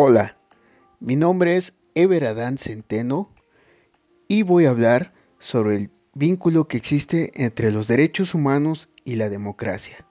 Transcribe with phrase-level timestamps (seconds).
[0.00, 0.36] Hola,
[1.00, 3.34] mi nombre es Ever Adán Centeno
[4.28, 9.28] y voy a hablar sobre el vínculo que existe entre los derechos humanos y la
[9.28, 10.06] democracia.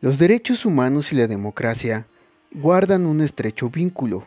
[0.00, 2.08] Los derechos humanos y la democracia
[2.52, 4.26] guardan un estrecho vínculo,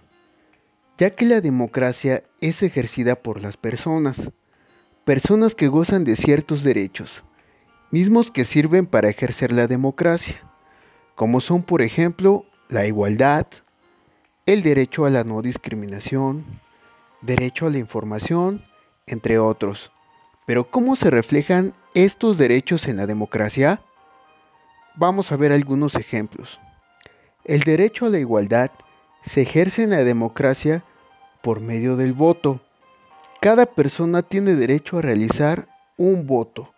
[0.97, 4.31] ya que la democracia es ejercida por las personas,
[5.05, 7.23] personas que gozan de ciertos derechos,
[7.91, 10.41] mismos que sirven para ejercer la democracia,
[11.13, 13.45] como son por ejemplo la igualdad,
[14.47, 16.45] el derecho a la no discriminación,
[17.21, 18.63] derecho a la información,
[19.05, 19.91] entre otros.
[20.45, 23.81] Pero ¿cómo se reflejan estos derechos en la democracia?
[24.95, 26.61] Vamos a ver algunos ejemplos.
[27.43, 28.71] El derecho a la igualdad
[29.25, 30.85] se ejerce en la democracia
[31.41, 32.61] por medio del voto.
[33.41, 35.67] Cada persona tiene derecho a realizar
[35.97, 36.73] un voto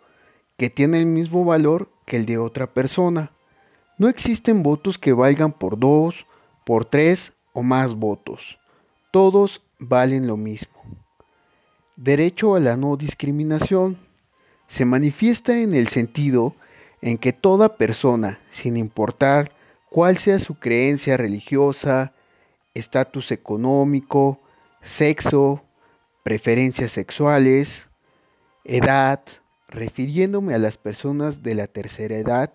[0.58, 3.32] que tiene el mismo valor que el de otra persona.
[4.00, 6.26] No existen votos que valgan por dos,
[6.66, 8.60] por tres o más votos.
[9.12, 10.74] Todos valen lo mismo.
[11.96, 13.98] Derecho a la no discriminación.
[14.68, 16.56] Se manifiesta en el sentido
[17.02, 19.52] en que toda persona, sin importar
[19.90, 22.14] cuál sea su creencia religiosa,
[22.74, 24.40] estatus económico,
[24.82, 25.64] sexo,
[26.24, 27.90] preferencias sexuales,
[28.64, 29.22] edad,
[29.68, 32.52] refiriéndome a las personas de la tercera edad,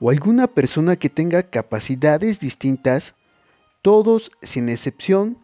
[0.00, 3.14] o alguna persona que tenga capacidades distintas,
[3.82, 5.38] todos, sin excepción,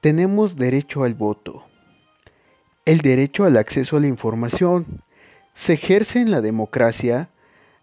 [0.00, 1.64] tenemos derecho al voto.
[2.84, 5.02] El derecho al acceso a la información
[5.54, 7.30] se ejerce en la democracia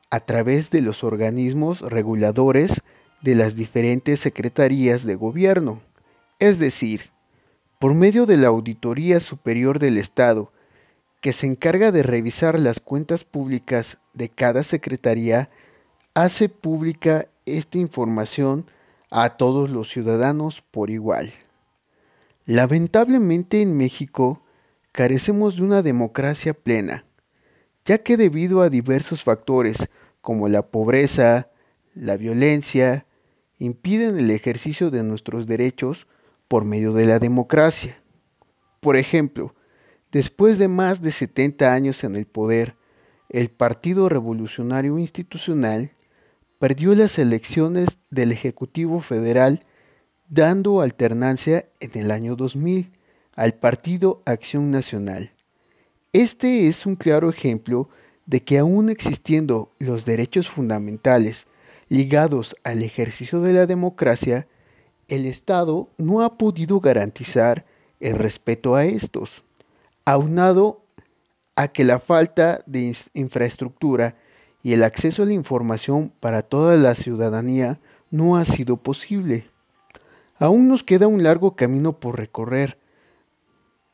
[0.10, 2.82] a través de los organismos reguladores
[3.22, 5.82] de las diferentes secretarías de gobierno,
[6.40, 7.12] es decir,
[7.80, 10.52] por medio de la Auditoría Superior del Estado,
[11.22, 15.50] que se encarga de revisar las cuentas públicas de cada secretaría
[16.14, 18.66] hace pública esta información
[19.18, 21.32] a todos los ciudadanos por igual.
[22.46, 24.44] Lamentablemente en México
[24.92, 27.06] carecemos de una democracia plena,
[27.86, 29.78] ya que debido a diversos factores
[30.20, 31.48] como la pobreza,
[31.94, 33.06] la violencia,
[33.58, 36.08] impiden el ejercicio de nuestros derechos
[36.50, 37.98] por medio de la democracia.
[38.82, 39.56] Por ejemplo,
[40.12, 42.76] después de más de 70 años en el poder,
[43.30, 45.95] el Partido Revolucionario Institucional
[46.60, 49.66] perdió las elecciones del Ejecutivo Federal
[50.30, 52.92] dando alternancia en el año 2000
[53.36, 55.32] al Partido Acción Nacional.
[56.14, 57.90] Este es un claro ejemplo
[58.26, 61.46] de que aún existiendo los derechos fundamentales
[61.90, 64.48] ligados al ejercicio de la democracia,
[65.08, 67.66] el Estado no ha podido garantizar
[68.00, 69.44] el respeto a estos,
[70.06, 70.84] aunado
[71.56, 74.16] a que la falta de infraestructura
[74.66, 79.48] y el acceso a la información para toda la ciudadanía no ha sido posible.
[80.40, 82.80] Aún nos queda un largo camino por recorrer,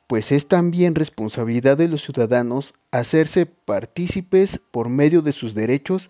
[0.08, 6.10] pues es también responsabilidad de los ciudadanos hacerse partícipes por medio de sus derechos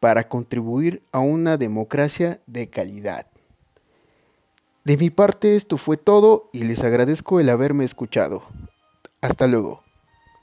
[0.00, 3.28] para contribuir a una democracia de calidad.
[4.84, 8.42] De mi parte esto fue todo y les agradezco el haberme escuchado.
[9.20, 9.84] Hasta luego.